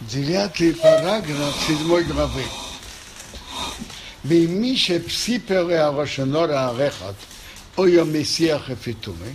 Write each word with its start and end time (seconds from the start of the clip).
Девятый 0.00 0.74
параграф 0.76 1.56
седьмой 1.66 2.04
главы. 2.04 2.44
Вимише 4.22 5.00
псипере 5.00 5.80
арошенора 5.80 6.70
арехат 6.70 7.16
ойо 7.76 8.04
мессиах 8.04 8.70
эфитумы. 8.70 9.34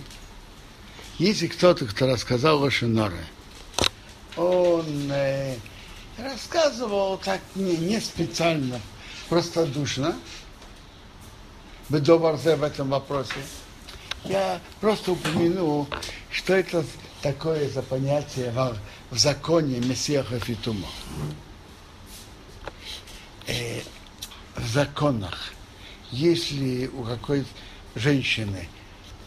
Если 1.18 1.48
кто-то, 1.48 1.84
кто 1.84 2.06
рассказал 2.06 2.64
Рошеноре, 2.64 3.26
он 4.36 4.86
э, 5.12 5.56
рассказывал 6.16 7.18
так 7.18 7.40
не, 7.54 7.76
не 7.76 8.00
специально, 8.00 8.80
простодушно, 9.28 10.16
Бедоварзе 11.90 12.56
в 12.56 12.62
этом 12.62 12.88
вопросе. 12.88 13.34
Я 14.24 14.60
просто 14.80 15.12
упомяну, 15.12 15.86
что 16.30 16.54
это 16.54 16.84
такое 17.24 17.70
за 17.70 17.80
понятие 17.80 18.50
в, 18.50 18.76
в 19.10 19.18
законе 19.18 19.80
Мессиаха 19.80 20.38
Фитума. 20.38 20.86
Э, 23.46 23.80
в 24.54 24.68
законах, 24.68 25.54
если 26.10 26.86
у 26.88 27.02
какой 27.02 27.46
женщины 27.94 28.68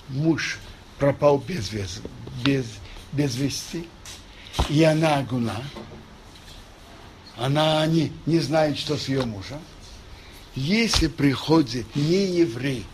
муж 0.10 0.60
пропал 1.00 1.40
без, 1.40 1.72
вес, 1.72 2.02
без, 2.46 2.66
без 3.14 3.36
вести, 3.36 3.88
и 4.70 4.84
она 4.84 5.18
агуна, 5.18 5.60
она 7.36 7.84
не, 7.88 8.12
не 8.28 8.38
знает, 8.38 8.78
что 8.78 8.96
с 8.96 9.10
ее 9.10 9.26
мужем, 9.26 9.60
если 10.54 11.08
приходит 11.08 11.96
не 11.96 12.28
еврей 12.28 12.86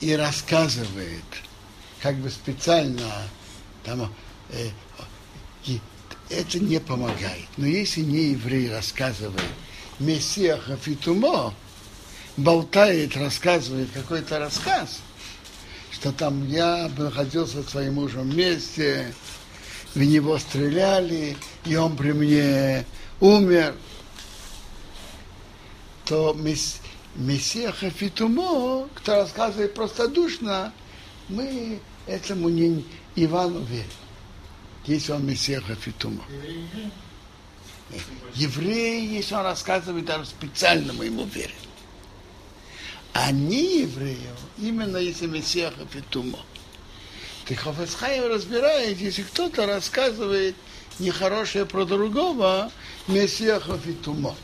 и 0.00 0.16
рассказывает, 0.16 1.22
как 2.06 2.14
бы 2.18 2.30
специально, 2.30 3.10
там, 3.82 4.14
э, 4.50 4.68
это 6.30 6.60
не 6.60 6.78
помогает. 6.78 7.48
Но 7.56 7.66
если 7.66 8.00
не 8.00 8.30
еврей 8.30 8.70
рассказывает 8.70 9.42
Мессия 9.98 10.56
Хафитумо, 10.56 11.52
болтает, 12.36 13.16
рассказывает 13.16 13.90
какой-то 13.90 14.38
рассказ, 14.38 15.00
что 15.90 16.12
там 16.12 16.46
я 16.46 16.88
находился 16.96 17.64
со 17.64 17.70
своим 17.70 17.94
мужем 17.94 18.30
вместе, 18.30 19.12
в 19.96 20.00
него 20.00 20.38
стреляли, 20.38 21.36
и 21.64 21.74
он 21.74 21.96
при 21.96 22.12
мне 22.12 22.86
умер, 23.18 23.74
то 26.04 26.38
Мессия 27.16 27.72
Хафитумо, 27.72 28.88
кто 28.94 29.16
рассказывает 29.16 29.74
простодушно, 29.74 30.72
мы 31.28 31.80
этому 32.06 32.48
не 32.48 32.84
Ивану 33.14 33.60
верим. 33.60 33.84
Если 34.86 35.12
он 35.12 35.26
Мессия 35.26 35.60
Хафитумо. 35.60 36.24
Евреи, 38.34 39.16
если 39.16 39.34
он 39.34 39.42
рассказывает, 39.42 40.04
даже 40.04 40.26
специально 40.26 40.92
мы 40.92 41.06
ему 41.06 41.24
верим. 41.24 41.54
А 43.12 43.32
не 43.32 43.80
еврею, 43.80 44.36
именно 44.58 44.98
если 44.98 45.26
Мессия 45.26 45.70
Хафитумо. 45.70 46.38
Ты 47.46 47.54
Хафесхайм 47.54 48.30
разбирает, 48.30 48.98
если 48.98 49.22
кто-то 49.22 49.66
рассказывает 49.66 50.54
нехорошее 50.98 51.64
про 51.64 51.84
другого, 51.84 52.70
Мессия 53.06 53.60
Хафитумо 53.60 54.36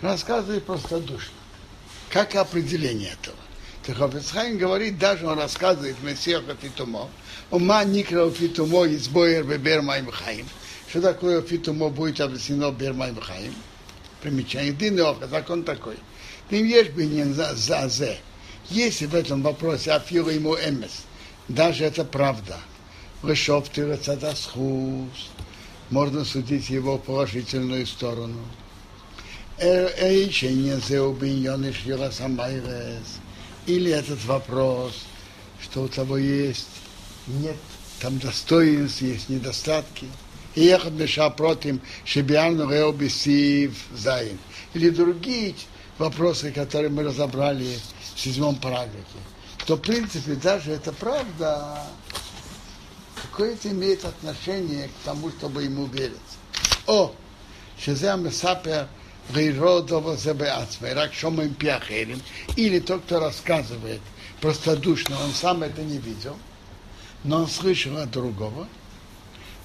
рассказывает 0.00 0.64
простодушно. 0.64 1.34
Как 2.08 2.34
определение 2.34 3.10
этого? 3.10 3.36
Техофицхайм 3.90 4.56
говорит, 4.56 4.98
даже 4.98 5.26
он 5.26 5.36
рассказывает 5.36 6.00
Мессиаха 6.04 6.54
Фитумо, 6.54 7.08
ума 7.50 7.82
никра 7.82 8.30
Фитумо 8.30 8.84
из 8.84 9.08
боер 9.08 9.42
бебер 9.42 9.82
маймхаим. 9.82 10.46
Что 10.88 11.02
такое 11.02 11.42
Фитумо 11.42 11.88
будет 11.88 12.20
объяснено 12.20 12.70
бер 12.70 12.92
маймхаим? 12.92 13.52
Примечание. 14.22 14.72
Динеоха, 14.72 15.26
закон 15.26 15.64
такой. 15.64 15.96
Ты 16.48 16.64
ешь 16.64 16.90
бы 16.90 17.04
не 17.04 17.24
за, 17.32 17.56
за 17.56 17.88
зе. 17.88 18.18
Если 18.68 19.06
в 19.06 19.14
этом 19.16 19.42
вопросе 19.42 19.90
афила 19.90 20.30
ему 20.30 20.54
эмес, 20.54 21.02
даже 21.48 21.82
это 21.82 22.04
правда. 22.04 22.58
Вышел 23.22 23.60
ты 23.60 23.98
можно 25.90 26.24
судить 26.24 26.70
его 26.70 26.96
положительную 26.96 27.88
сторону. 27.88 28.38
Или 33.70 33.92
этот 33.92 34.24
вопрос, 34.24 35.04
что 35.62 35.82
у 35.82 35.88
того 35.88 36.16
есть, 36.16 36.66
нет 37.28 37.54
там 38.00 38.18
достоинств, 38.18 39.00
есть 39.00 39.28
недостатки. 39.28 40.06
И 40.56 40.64
ехать 40.64 40.92
меша 40.94 41.30
против 41.30 41.76
шебиану 42.04 42.68
реобисив 42.68 43.72
зайн. 43.96 44.36
Или 44.74 44.90
другие 44.90 45.54
вопросы, 45.98 46.50
которые 46.50 46.90
мы 46.90 47.04
разобрали 47.04 47.78
в 48.16 48.18
седьмом 48.18 48.56
параграфе. 48.56 49.20
То, 49.66 49.76
в 49.76 49.80
принципе, 49.80 50.34
даже 50.34 50.72
это 50.72 50.92
правда, 50.92 51.84
какое-то 53.22 53.68
имеет 53.68 54.04
отношение 54.04 54.88
к 54.88 55.04
тому, 55.04 55.30
чтобы 55.30 55.62
ему 55.62 55.86
верить. 55.86 56.16
О, 56.88 57.14
Шезем 57.78 58.28
Сапер– 58.32 58.88
רק 60.94 61.14
шомаем 61.14 61.54
пиахерим, 61.54 62.20
или 62.56 62.80
тот, 62.80 63.02
кто 63.02 63.20
рассказывает 63.20 64.00
простодушно, 64.40 65.16
он 65.22 65.32
сам 65.32 65.62
это 65.62 65.82
не 65.82 65.98
видел, 65.98 66.36
но 67.24 67.38
он 67.38 67.48
слышал 67.48 67.96
от 67.98 68.10
другого. 68.10 68.66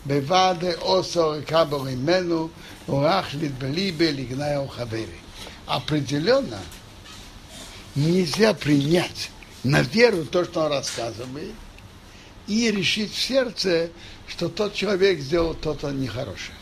Беваде 0.03 0.77
осо 0.83 1.41
кабал 1.47 1.87
имену, 1.89 2.51
урах 2.87 3.33
литбелибе 3.33 4.11
лигнаю 4.11 4.67
хавери. 4.67 5.19
Определенно 5.65 6.59
нельзя 7.95 8.53
принять 8.53 9.31
на 9.63 9.81
веру 9.81 10.25
то, 10.25 10.45
что 10.45 10.65
он 10.65 10.71
рассказывает, 10.71 11.53
и 12.45 12.69
решить 12.69 13.11
в 13.11 13.21
сердце, 13.21 13.89
что 14.27 14.49
тот 14.49 14.75
человек 14.75 15.19
сделал 15.19 15.55
то-то 15.55 15.89
нехорошее. 15.89 16.55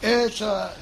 Это 0.00 0.74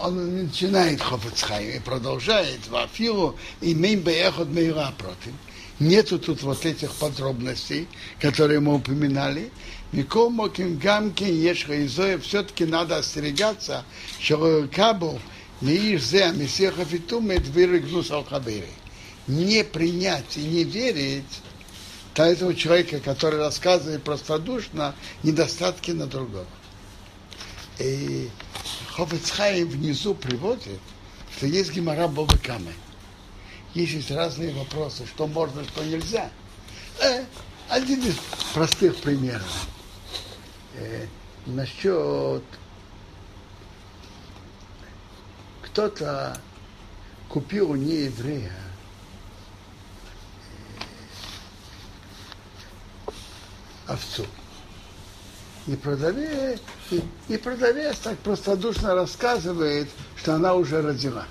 он 0.00 0.44
начинает 0.44 1.00
Хофицхайм 1.00 1.70
и 1.70 1.78
продолжает 1.78 2.68
в 2.68 2.76
Афилу 2.76 3.36
имеем 3.60 4.00
Беехот 4.00 4.48
Мейра 4.48 4.92
против. 4.98 5.32
Нету 5.78 6.18
тут 6.18 6.42
вот 6.42 6.64
этих 6.64 6.92
подробностей, 6.94 7.86
которые 8.20 8.60
мы 8.60 8.74
упоминали. 8.74 9.50
Микол 9.92 10.30
Моким 10.30 10.78
Гамкин 10.78 11.34
Ешха 11.34 11.84
Изоя 11.84 12.18
все-таки 12.18 12.64
надо 12.64 12.98
остерегаться, 12.98 13.84
что 14.18 14.68
Кабу 14.74 15.20
Меиш 15.60 16.02
Зе 16.02 16.32
Месеха 16.32 16.84
Фитумет 16.84 17.46
вырыгнус 17.48 18.10
Алхабери. 18.10 18.68
Не 19.26 19.64
принять 19.64 20.36
и 20.36 20.40
не 20.40 20.64
верить 20.64 21.24
до 22.14 22.24
этого 22.24 22.54
человека, 22.54 23.00
который 23.00 23.38
рассказывает 23.38 24.02
простодушно 24.02 24.94
недостатки 25.22 25.90
на 25.90 26.06
другого. 26.06 26.46
И 27.78 28.30
Хофицхайм 28.96 29.68
внизу 29.68 30.14
приводит, 30.14 30.80
что 31.36 31.46
есть 31.46 31.70
гемора 31.72 32.08
Бобакамы. 32.08 32.72
Есть 33.74 34.10
разные 34.10 34.54
вопросы, 34.54 35.06
что 35.06 35.26
можно, 35.26 35.62
что 35.64 35.84
нельзя. 35.84 36.30
Э, 37.02 37.26
один 37.68 38.02
из 38.02 38.14
простых 38.54 38.96
примеров. 38.96 39.68
Э, 40.76 41.06
насчет 41.44 42.42
кто-то 45.60 46.40
купил 47.28 47.72
у 47.72 47.76
нееврея 47.76 48.50
э, 53.06 53.10
овцу. 53.88 54.24
И 55.66 55.74
продавец, 55.74 56.60
и, 56.92 57.02
и 57.28 57.36
продавец 57.36 57.98
так 57.98 58.18
простодушно 58.18 58.94
рассказывает, 58.94 59.88
что 60.16 60.34
она 60.34 60.54
уже 60.54 60.80
родила. 60.80 61.26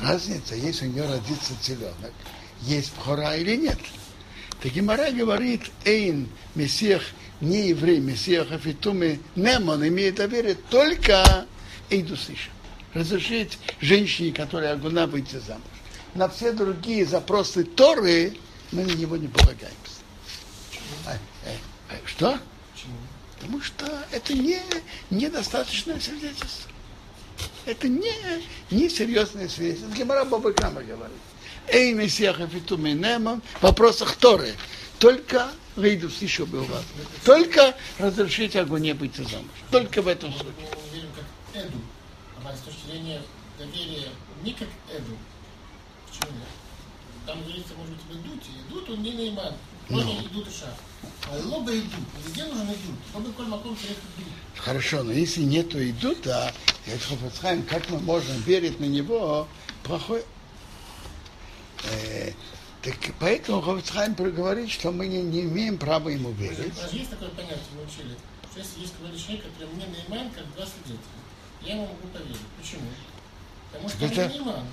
Разница, 0.00 0.54
если 0.54 0.86
у 0.86 0.90
нее 0.90 1.08
родится 1.08 1.54
теленок, 1.60 2.12
есть 2.62 2.92
пхора 2.92 3.36
или 3.36 3.56
нет. 3.56 3.78
Так 4.62 4.72
Гимара 4.72 5.10
говорит, 5.10 5.62
Эйн, 5.84 6.28
Мессиах, 6.54 7.02
не 7.40 7.68
еврей, 7.68 7.98
Мессиах 7.98 8.52
Афитуме, 8.52 9.18
Немон 9.34 9.86
имеет 9.88 10.16
доверие 10.16 10.54
только 10.54 11.46
Эйдусиша. 11.90 12.50
Разрешить 12.92 13.58
женщине, 13.80 14.32
которая 14.32 14.74
агуна, 14.74 15.06
выйти 15.06 15.36
замуж. 15.36 15.64
На 16.14 16.28
все 16.28 16.52
другие 16.52 17.04
запросы 17.04 17.64
Торы 17.64 18.36
мы 18.70 18.84
на 18.84 18.92
него 18.92 19.16
не 19.16 19.26
полагаемся. 19.26 20.03
А, 21.06 21.14
э, 21.44 21.56
э, 21.90 21.96
что? 22.06 22.38
Почему? 22.72 22.96
Потому 23.34 23.60
что 23.60 23.86
это 24.10 24.32
не, 24.34 24.60
недостаточное 25.10 26.00
свидетельство. 26.00 26.70
Это 27.66 27.88
не, 27.88 28.12
не 28.70 28.88
серьезное 28.88 29.48
свидетельство. 29.48 29.90
Гемора 29.94 30.24
Баба 30.24 30.52
Кама 30.52 30.82
говорит. 30.82 31.16
Эй, 31.68 31.92
Мессия 31.92 32.32
Хафитуминема, 32.32 33.40
в 33.58 33.62
вопросах 33.62 34.16
Торы. 34.16 34.54
Только 34.98 35.50
Рейдус 35.76 36.22
еще 36.22 36.46
был 36.46 36.64
вас. 36.64 36.84
Только 37.24 37.74
разрешить 37.98 38.54
огонь 38.56 38.92
быть 38.94 39.16
замуж. 39.16 39.50
Только 39.70 40.02
в 40.02 40.08
этом 40.08 40.32
случае. 40.32 40.68
Эду. 41.54 41.78
А 42.44 42.54
с 42.54 42.60
точки 42.60 42.86
зрения 42.86 43.22
доверия 43.58 44.08
не 44.42 44.52
как 44.52 44.68
Эду. 44.90 45.16
Почему 46.06 46.36
нет? 46.38 46.48
Там 47.26 47.42
говорится, 47.42 47.74
может 47.76 47.94
быть, 47.94 48.16
идут, 48.18 48.42
и 48.44 48.68
идут, 48.68 48.90
он 48.90 49.02
не 49.02 49.12
наиман. 49.12 49.54
Можно 49.88 50.10
идут 50.26 50.48
и 50.48 50.50
шаг. 50.50 50.74
А 51.30 51.36
лоба 51.46 51.76
идут. 51.76 51.90
Везде 52.24 52.44
нужен 52.44 52.66
идут. 52.66 52.96
Лоба 53.14 53.32
коль 53.32 53.46
маком 53.46 53.74
идут. 53.74 53.96
Хорошо, 54.56 55.02
но 55.02 55.12
если 55.12 55.42
нету 55.42 55.78
идут, 55.82 56.26
а 56.26 56.52
как 57.68 57.90
мы 57.90 57.98
можем 58.00 58.40
верить 58.42 58.80
на 58.80 58.84
него, 58.84 59.46
плохой. 59.82 60.24
Э, 61.84 62.32
так 62.82 62.96
поэтому 63.18 63.60
Хофицхайм 63.60 64.14
говорит, 64.14 64.70
что 64.70 64.90
мы 64.90 65.06
не, 65.06 65.22
не 65.22 65.42
имеем 65.42 65.78
права 65.78 66.08
ему 66.10 66.32
верить. 66.32 66.74
Даже 66.74 66.96
есть 66.96 67.10
такое 67.10 67.30
понятие, 67.30 67.58
мы 67.74 67.82
учили, 67.82 68.16
что 68.50 68.60
если 68.60 68.80
есть 68.80 68.92
какой-то 68.94 69.18
человек, 69.18 69.44
который 69.44 69.74
мне 69.74 69.86
наиман, 69.86 70.30
как 70.30 70.44
два 70.54 70.66
свидетеля, 70.66 70.98
я 71.62 71.74
ему 71.74 71.86
могу 71.86 72.08
поверить. 72.08 72.40
Почему? 72.60 72.82
Потому 73.72 73.88
что 73.88 74.04
это... 74.04 74.22
он 74.22 74.28
не 74.28 74.38
наиман. 74.38 74.64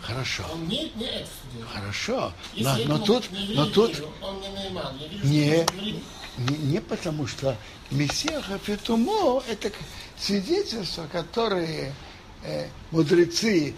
Хорошо. 0.00 0.44
Он 0.52 0.68
не, 0.68 0.92
не 0.94 1.06
это 1.06 1.28
судья. 1.42 1.66
Хорошо. 1.66 2.32
Если 2.54 2.84
Но, 2.84 2.98
но 2.98 3.04
тут, 3.04 3.30
но 3.32 3.66
тут 3.66 3.94
верю, 3.94 4.12
он 4.22 4.35
не 4.76 4.82
наиман. 4.82 4.96
Я 4.98 5.08
вижу, 5.08 6.00
Не. 6.38 6.80
потому, 6.80 7.26
что 7.26 7.56
Мессия 7.90 8.40
Хафетумо– 8.40 9.42
это 9.48 9.70
свидетельства, 10.18 11.06
которые 11.10 11.94
э, 12.42 12.68
мудрецы 12.90 13.74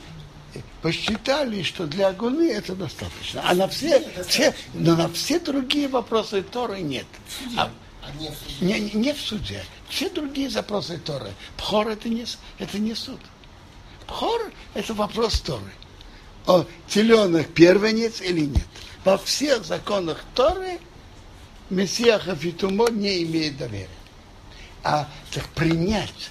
э, 0.54 0.58
посчитали, 0.82 1.62
что 1.62 1.86
для 1.86 2.08
Агуны 2.08 2.50
это 2.50 2.74
достаточно. 2.74 3.42
А 3.48 3.54
на 3.54 3.68
все, 3.68 4.04
все, 4.26 4.54
но 4.74 4.96
на 4.96 5.08
все 5.08 5.38
другие 5.38 5.88
вопросы 5.88 6.42
Торы 6.42 6.80
нет. 6.80 7.06
А, 7.56 7.70
не 8.18 8.28
в 8.28 8.34
суде. 8.34 8.80
не, 8.80 8.90
не 8.92 9.12
в 9.12 9.20
суде. 9.20 9.64
Все 9.88 10.10
другие 10.10 10.50
запросы 10.50 10.98
Торы. 10.98 11.30
Пхор 11.56 11.88
это 11.88 12.08
не, 12.08 12.24
это 12.58 12.78
не 12.78 12.94
суд. 12.94 13.20
Пхор 14.06 14.50
это 14.74 14.94
вопрос 14.94 15.40
Торы. 15.40 15.72
О 16.48 16.64
теленок 16.88 17.46
первенец 17.48 18.22
или 18.22 18.46
нет. 18.46 18.64
Во 19.04 19.18
всех 19.18 19.66
законах 19.66 20.24
Торы 20.34 20.80
Мессия 21.68 22.18
Хафитумо 22.18 22.88
не 22.88 23.22
имеет 23.24 23.58
доверия. 23.58 23.86
А 24.82 25.10
так 25.30 25.46
принять, 25.50 26.30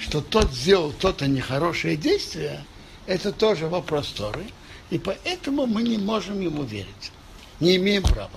что 0.00 0.20
тот 0.20 0.52
сделал 0.52 0.92
то-то 0.92 1.28
нехорошее 1.28 1.96
действие, 1.96 2.64
это 3.06 3.30
тоже 3.30 3.68
вопрос 3.68 4.08
Торы. 4.08 4.44
И 4.90 4.98
поэтому 4.98 5.66
мы 5.66 5.84
не 5.84 5.98
можем 5.98 6.40
ему 6.40 6.64
верить. 6.64 7.12
Не 7.60 7.76
имеем 7.76 8.02
права. 8.02 8.30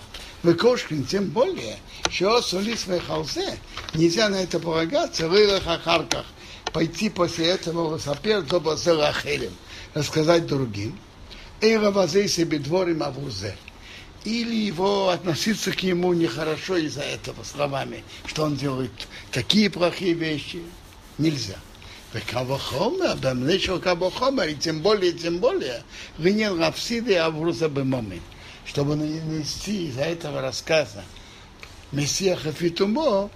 Выкошкин, 0.43 1.05
тем 1.05 1.29
более, 1.29 1.77
что 2.11 2.43
солис 2.43 2.85
халзе, 3.07 3.57
нельзя 3.95 4.29
на 4.29 4.35
это 4.35 4.59
полагаться, 4.59 5.27
в 5.27 5.35
Илах 5.35 5.65
Ахарках, 5.65 6.25
пойти 6.71 7.09
после 7.09 7.47
этого 7.47 7.97
в 7.97 8.01
сапер 8.01 8.43
до 8.43 8.59
Базелахелем, 8.59 9.53
рассказать 9.93 10.45
другим. 10.45 10.97
Или 14.23 14.55
его 14.55 15.09
относиться 15.09 15.71
к 15.71 15.83
нему 15.83 16.13
нехорошо 16.13 16.77
из-за 16.77 17.01
этого 17.01 17.43
словами, 17.43 18.03
что 18.25 18.43
он 18.43 18.55
делает 18.55 18.91
такие 19.31 19.69
плохие 19.69 20.13
вещи. 20.13 20.61
Нельзя. 21.17 21.57
Кавахомер, 22.29 23.15
Бамнешел 23.17 23.79
Кавахомер, 23.79 24.49
и 24.49 24.55
тем 24.55 24.81
более, 24.81 25.13
тем 25.13 25.37
более, 25.37 25.83
Гинен 26.17 26.59
Рафсиды 26.59 27.15
Авруза 27.15 27.69
Бемомин. 27.69 28.21
Чтобы 28.65 28.95
нанести 28.95 29.87
из-за 29.87 30.01
этого 30.01 30.41
рассказа 30.41 31.03
Мессия 31.91 32.35
Хафитумо, 32.35 33.29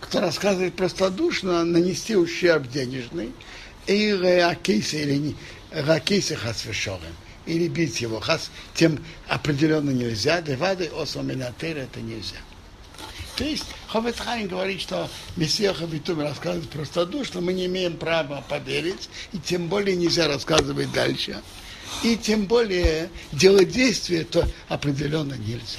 кто 0.00 0.20
рассказывает 0.20 0.74
простодушно, 0.74 1.64
нанести 1.64 2.16
ущерб 2.16 2.68
денежный, 2.68 3.32
и 3.86 4.12
Ракейса, 4.12 4.98
или 4.98 5.34
не- 5.76 5.82
Ракейса 5.82 6.36
Хасвешорем, 6.36 7.14
или 7.46 7.68
бить 7.68 8.00
его, 8.00 8.20
хас, 8.20 8.50
тем 8.74 9.04
определенно 9.28 9.90
нельзя, 9.90 10.40
Девады 10.40 10.90
Осаминатер 10.96 11.78
это 11.78 12.00
нельзя. 12.00 12.36
То 13.36 13.44
есть 13.44 13.66
Ховет 13.88 14.18
Хайм 14.18 14.48
говорит, 14.48 14.80
что 14.80 15.10
Мессия 15.36 15.74
Хавитуми 15.74 16.22
рассказывает 16.22 16.70
простодушно, 16.70 17.42
мы 17.42 17.52
не 17.52 17.66
имеем 17.66 17.98
права 17.98 18.42
поверить, 18.48 19.10
и 19.32 19.38
тем 19.38 19.68
более 19.68 19.94
нельзя 19.94 20.26
рассказывать 20.26 20.90
дальше. 20.92 21.42
И 22.02 22.16
тем 22.16 22.46
более 22.46 23.10
делать 23.32 23.70
действия, 23.70 24.24
то 24.24 24.48
определенно 24.68 25.34
нельзя. 25.34 25.78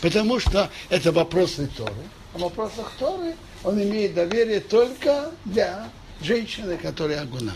Потому 0.00 0.40
что 0.40 0.70
это 0.88 1.12
вопросы 1.12 1.68
Торы. 1.76 1.92
А 2.34 2.38
в 2.38 2.40
вопросах 2.40 2.92
Торы 2.98 3.34
он 3.64 3.80
имеет 3.82 4.14
доверие 4.14 4.60
только 4.60 5.30
для 5.44 5.90
женщины, 6.22 6.76
которая 6.76 7.22
агуна. 7.22 7.52